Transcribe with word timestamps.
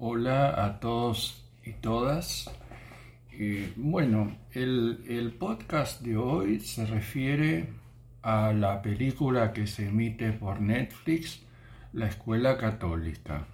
Hola 0.00 0.64
a 0.64 0.78
todos 0.78 1.44
y 1.64 1.72
todas. 1.72 2.48
Eh, 3.32 3.72
bueno, 3.74 4.32
el, 4.52 5.04
el, 5.08 5.32
podcast 5.32 6.02
de 6.02 6.16
hoy 6.16 6.60
se 6.60 6.86
refiere 6.86 7.70
a 8.22 8.52
la 8.52 8.80
película 8.80 9.52
que 9.52 9.66
se 9.66 9.88
emite 9.88 10.30
por 10.30 10.60
Netflix, 10.60 11.42
La 11.92 12.06
Escuela 12.06 12.56
Católica. 12.56 13.48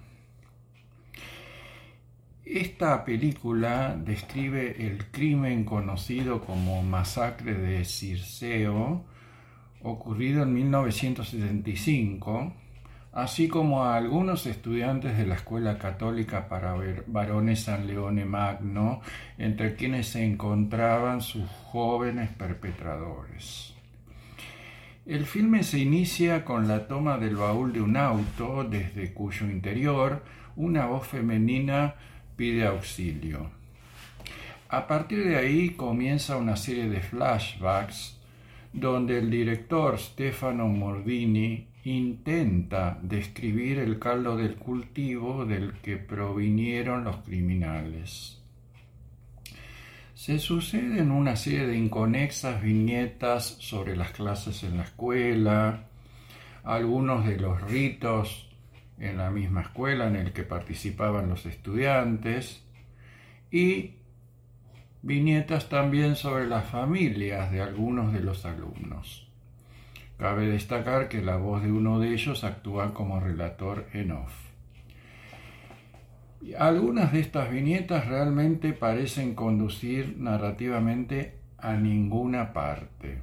Esta 2.45 3.07
película 3.07 3.97
describe 3.97 4.87
el 4.87 5.07
crimen 5.07 5.65
conocido 5.65 6.43
como 6.43 6.83
Masacre 6.83 7.55
de 7.55 7.87
Circeo, 7.87 9.03
ocurrido 9.83 10.43
en 10.43 10.53
1975 10.53 12.53
así 13.15 13.47
como 13.47 13.85
a 13.85 13.97
algunos 13.97 14.45
estudiantes 14.45 15.17
de 15.17 15.25
la 15.25 15.37
Escuela 15.37 15.79
Católica 15.79 16.49
para 16.49 16.75
Varones 17.07 17.63
San 17.63 17.87
Leone 17.87 18.25
Magno, 18.25 19.01
entre 19.39 19.77
quienes 19.77 20.09
se 20.09 20.25
encontraban 20.25 21.23
sus 21.23 21.49
jóvenes 21.67 22.31
perpetradores. 22.31 23.73
El 25.07 25.27
filme 25.27 25.63
se 25.63 25.79
inicia 25.79 26.45
con 26.45 26.67
la 26.67 26.89
toma 26.89 27.17
del 27.19 27.37
baúl 27.37 27.73
de 27.73 27.83
un 27.83 27.97
auto, 27.97 28.65
desde 28.65 29.13
cuyo 29.13 29.47
interior 29.47 30.25
una 30.57 30.87
voz 30.87 31.07
femenina 31.07 31.95
pide 32.37 32.67
auxilio. 32.67 33.49
A 34.71 34.89
partir 34.89 35.25
de 35.25 35.37
ahí 35.37 35.71
comienza 35.71 36.37
una 36.37 36.57
serie 36.57 36.89
de 36.89 37.01
flashbacks 37.01 38.19
donde 38.75 39.19
el 39.19 39.31
director 39.31 39.99
Stefano 39.99 40.67
Mordini 40.67 41.69
intenta 41.85 42.99
describir 43.01 43.79
el 43.79 44.01
caldo 44.01 44.37
del 44.37 44.57
cultivo 44.57 45.45
del 45.45 45.75
que 45.75 45.97
provinieron 45.97 47.05
los 47.05 47.19
criminales. 47.19 48.43
Se 50.15 50.41
suceden 50.41 51.13
una 51.13 51.37
serie 51.37 51.67
de 51.67 51.77
inconexas 51.77 52.63
viñetas 52.63 53.45
sobre 53.61 53.95
las 53.97 54.11
clases 54.11 54.65
en 54.65 54.79
la 54.79 54.85
escuela, 54.85 55.87
algunos 56.65 57.25
de 57.27 57.39
los 57.39 57.61
ritos 57.63 58.51
en 58.99 59.19
la 59.19 59.31
misma 59.31 59.63
escuela 59.63 60.09
en 60.09 60.17
el 60.17 60.33
que 60.33 60.43
participaban 60.43 61.29
los 61.29 61.47
estudiantes 61.47 62.65
y 63.53 63.93
viñetas 65.05 65.69
también 65.69 66.17
sobre 66.17 66.47
las 66.47 66.65
familias 66.65 67.53
de 67.53 67.61
algunos 67.61 68.15
de 68.15 68.21
los 68.21 68.47
alumnos. 68.47 69.29
Cabe 70.17 70.49
destacar 70.49 71.11
que 71.11 71.21
la 71.21 71.37
voz 71.37 71.63
de 71.63 71.71
uno 71.71 72.01
de 72.01 72.15
ellos 72.15 72.43
actúa 72.43 72.95
como 72.95 73.21
relator 73.21 73.87
en 73.93 74.13
off. 74.13 74.33
Algunas 76.59 77.13
de 77.13 77.21
estas 77.21 77.51
viñetas 77.51 78.07
realmente 78.07 78.73
parecen 78.73 79.35
conducir 79.35 80.17
narrativamente 80.17 81.35
a 81.59 81.75
ninguna 81.75 82.55
parte. 82.55 83.21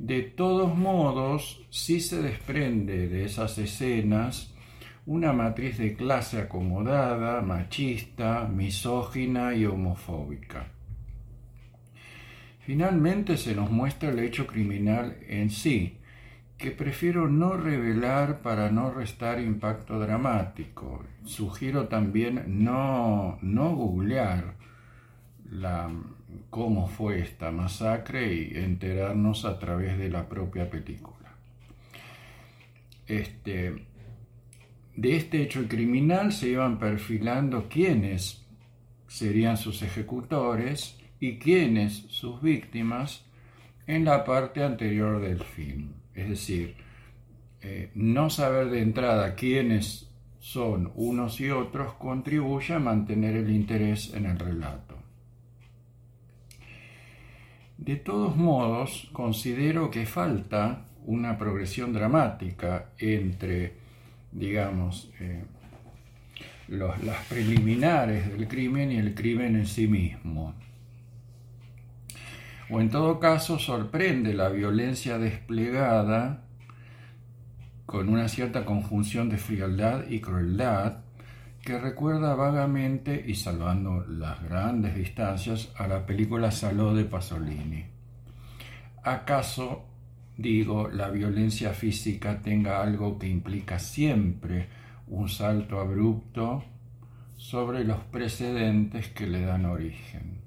De 0.00 0.22
todos 0.22 0.76
modos, 0.76 1.64
sí 1.70 2.00
se 2.00 2.20
desprende 2.20 3.06
de 3.06 3.26
esas 3.26 3.58
escenas 3.58 4.52
una 5.06 5.32
matriz 5.32 5.78
de 5.78 5.94
clase 5.94 6.40
acomodada, 6.40 7.42
machista, 7.42 8.48
misógina 8.48 9.54
y 9.54 9.66
homofóbica. 9.66 10.79
Finalmente 12.70 13.36
se 13.36 13.52
nos 13.52 13.68
muestra 13.68 14.10
el 14.10 14.20
hecho 14.20 14.46
criminal 14.46 15.16
en 15.26 15.50
sí, 15.50 15.98
que 16.56 16.70
prefiero 16.70 17.28
no 17.28 17.54
revelar 17.54 18.42
para 18.42 18.70
no 18.70 18.92
restar 18.92 19.40
impacto 19.40 19.98
dramático. 19.98 21.04
Sugiero 21.24 21.88
también 21.88 22.62
no, 22.62 23.40
no 23.42 23.74
googlear 23.74 24.54
cómo 26.48 26.86
fue 26.86 27.18
esta 27.18 27.50
masacre 27.50 28.34
y 28.34 28.56
enterarnos 28.56 29.44
a 29.44 29.58
través 29.58 29.98
de 29.98 30.08
la 30.08 30.28
propia 30.28 30.70
película. 30.70 31.34
Este, 33.08 33.84
de 34.94 35.16
este 35.16 35.42
hecho 35.42 35.66
criminal 35.66 36.30
se 36.30 36.50
iban 36.50 36.78
perfilando 36.78 37.68
quiénes 37.68 38.46
serían 39.08 39.56
sus 39.56 39.82
ejecutores 39.82 41.00
y 41.20 41.38
quiénes 41.38 42.06
sus 42.08 42.40
víctimas 42.40 43.24
en 43.86 44.04
la 44.06 44.24
parte 44.24 44.64
anterior 44.64 45.20
del 45.20 45.44
film. 45.44 45.92
Es 46.14 46.28
decir, 46.28 46.74
eh, 47.60 47.90
no 47.94 48.30
saber 48.30 48.70
de 48.70 48.80
entrada 48.80 49.34
quiénes 49.34 50.08
son 50.40 50.90
unos 50.94 51.40
y 51.40 51.50
otros 51.50 51.92
contribuye 51.94 52.74
a 52.74 52.78
mantener 52.78 53.36
el 53.36 53.50
interés 53.50 54.14
en 54.14 54.24
el 54.24 54.38
relato. 54.38 54.96
De 57.76 57.96
todos 57.96 58.36
modos, 58.36 59.08
considero 59.12 59.90
que 59.90 60.06
falta 60.06 60.86
una 61.04 61.36
progresión 61.36 61.92
dramática 61.92 62.90
entre, 62.98 63.74
digamos, 64.32 65.10
eh, 65.20 65.44
las 66.68 67.26
preliminares 67.26 68.30
del 68.30 68.46
crimen 68.46 68.92
y 68.92 68.96
el 68.96 69.14
crimen 69.14 69.56
en 69.56 69.66
sí 69.66 69.88
mismo 69.88 70.54
o 72.70 72.80
en 72.80 72.90
todo 72.90 73.18
caso 73.18 73.58
sorprende 73.58 74.32
la 74.32 74.48
violencia 74.48 75.18
desplegada 75.18 76.44
con 77.84 78.08
una 78.08 78.28
cierta 78.28 78.64
conjunción 78.64 79.28
de 79.28 79.38
frialdad 79.38 80.08
y 80.08 80.20
crueldad 80.20 80.98
que 81.62 81.78
recuerda 81.78 82.34
vagamente 82.34 83.22
y 83.26 83.34
salvando 83.34 84.06
las 84.06 84.42
grandes 84.42 84.94
distancias 84.94 85.72
a 85.76 85.88
la 85.88 86.06
película 86.06 86.50
Saló 86.50 86.94
de 86.94 87.04
Pasolini. 87.04 87.84
¿Acaso, 89.02 89.84
digo, 90.36 90.88
la 90.88 91.10
violencia 91.10 91.72
física 91.72 92.40
tenga 92.40 92.82
algo 92.82 93.18
que 93.18 93.28
implica 93.28 93.78
siempre 93.78 94.68
un 95.08 95.28
salto 95.28 95.80
abrupto 95.80 96.64
sobre 97.36 97.84
los 97.84 97.98
precedentes 98.04 99.08
que 99.08 99.26
le 99.26 99.40
dan 99.42 99.66
origen? 99.66 100.39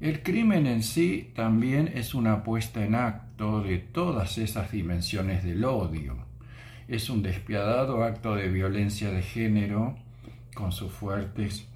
El 0.00 0.22
crimen 0.22 0.68
en 0.68 0.84
sí 0.84 1.32
también 1.34 1.90
es 1.92 2.14
una 2.14 2.44
puesta 2.44 2.84
en 2.84 2.94
acto 2.94 3.62
de 3.62 3.78
todas 3.78 4.38
esas 4.38 4.70
dimensiones 4.70 5.42
del 5.42 5.64
odio. 5.64 6.16
Es 6.86 7.10
un 7.10 7.20
despiadado 7.20 8.04
acto 8.04 8.36
de 8.36 8.48
violencia 8.48 9.10
de 9.10 9.22
género 9.22 9.96
con 10.54 10.70
sus 10.70 10.92
fuertes, 10.92 11.66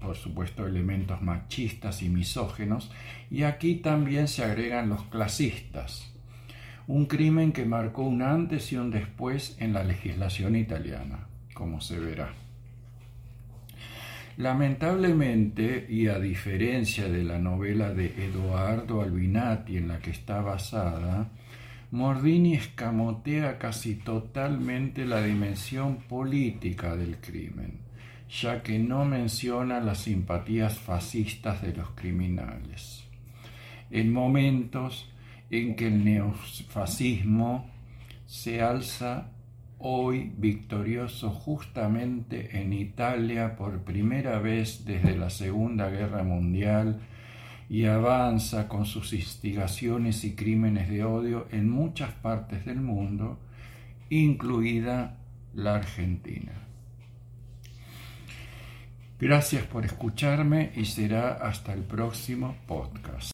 por 0.00 0.16
supuesto, 0.16 0.66
elementos 0.66 1.22
machistas 1.22 2.02
y 2.02 2.10
misógenos, 2.10 2.92
y 3.30 3.44
aquí 3.44 3.76
también 3.76 4.28
se 4.28 4.44
agregan 4.44 4.90
los 4.90 5.04
clasistas, 5.04 6.12
un 6.86 7.06
crimen 7.06 7.52
que 7.52 7.64
marcó 7.64 8.02
un 8.02 8.20
antes 8.20 8.70
y 8.70 8.76
un 8.76 8.90
después 8.90 9.56
en 9.60 9.72
la 9.72 9.82
legislación 9.82 10.56
italiana, 10.56 11.26
como 11.54 11.80
se 11.80 11.98
verá. 11.98 12.34
Lamentablemente, 14.40 15.86
y 15.86 16.06
a 16.06 16.18
diferencia 16.18 17.06
de 17.10 17.24
la 17.24 17.38
novela 17.38 17.92
de 17.92 18.06
Edoardo 18.24 19.02
Albinati 19.02 19.76
en 19.76 19.88
la 19.88 19.98
que 19.98 20.12
está 20.12 20.40
basada, 20.40 21.28
Mordini 21.90 22.54
escamotea 22.54 23.58
casi 23.58 23.96
totalmente 23.96 25.04
la 25.04 25.22
dimensión 25.22 25.96
política 25.96 26.96
del 26.96 27.18
crimen, 27.18 27.80
ya 28.30 28.62
que 28.62 28.78
no 28.78 29.04
menciona 29.04 29.78
las 29.78 29.98
simpatías 29.98 30.78
fascistas 30.78 31.60
de 31.60 31.74
los 31.74 31.90
criminales. 31.90 33.04
En 33.90 34.10
momentos 34.10 35.06
en 35.50 35.76
que 35.76 35.88
el 35.88 36.02
neofascismo 36.02 37.68
se 38.24 38.62
alza 38.62 39.32
hoy 39.80 40.32
victorioso 40.36 41.30
justamente 41.30 42.60
en 42.60 42.72
Italia 42.72 43.56
por 43.56 43.82
primera 43.82 44.38
vez 44.38 44.84
desde 44.84 45.16
la 45.16 45.30
Segunda 45.30 45.88
Guerra 45.88 46.22
Mundial 46.22 47.00
y 47.70 47.86
avanza 47.86 48.68
con 48.68 48.84
sus 48.84 49.12
instigaciones 49.12 50.24
y 50.24 50.34
crímenes 50.34 50.88
de 50.90 51.04
odio 51.04 51.46
en 51.50 51.70
muchas 51.70 52.12
partes 52.12 52.66
del 52.66 52.80
mundo, 52.80 53.38
incluida 54.10 55.18
la 55.54 55.76
Argentina. 55.76 56.52
Gracias 59.20 59.64
por 59.66 59.84
escucharme 59.84 60.72
y 60.74 60.86
será 60.86 61.32
hasta 61.32 61.72
el 61.72 61.82
próximo 61.82 62.56
podcast. 62.66 63.28